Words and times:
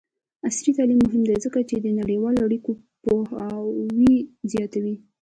عصري 0.47 0.71
تعلیم 0.77 0.99
مهم 1.07 1.21
دی 1.27 1.35
ځکه 1.45 1.59
چې 1.69 1.75
د 1.79 1.87
نړیوالو 1.99 2.45
اړیکو 2.47 2.71
پوهاوی 3.03 4.15
زیاتوي. 4.51 4.95